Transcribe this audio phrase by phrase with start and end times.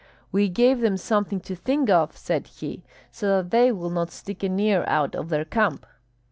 [0.31, 4.41] "We gave them something to think of," said he, "so that they will not stick
[4.41, 5.85] an ear out of their camp."